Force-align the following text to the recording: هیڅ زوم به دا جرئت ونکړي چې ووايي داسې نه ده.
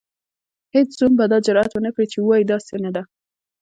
هیڅ 0.73 0.89
زوم 0.97 1.13
به 1.19 1.25
دا 1.31 1.37
جرئت 1.45 1.71
ونکړي 1.73 2.05
چې 2.11 2.17
ووايي 2.19 2.45
داسې 2.51 2.75
نه 2.85 2.91
ده. 2.95 3.03